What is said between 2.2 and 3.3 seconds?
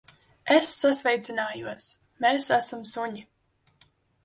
Mēs esam suņi.